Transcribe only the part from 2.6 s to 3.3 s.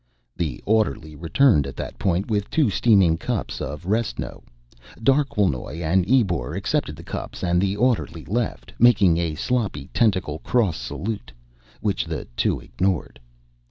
steaming